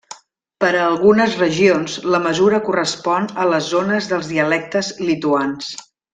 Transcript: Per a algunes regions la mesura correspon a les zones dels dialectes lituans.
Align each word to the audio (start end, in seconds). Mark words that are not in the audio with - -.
Per 0.63 0.69
a 0.77 0.85
algunes 0.85 1.35
regions 1.41 1.97
la 2.15 2.21
mesura 2.23 2.61
correspon 2.71 3.29
a 3.45 3.45
les 3.53 3.69
zones 3.75 4.09
dels 4.15 4.31
dialectes 4.33 4.91
lituans. 5.11 5.71